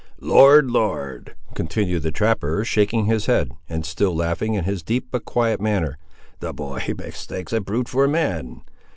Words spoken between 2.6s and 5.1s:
shaking his head, and still laughing, in his deep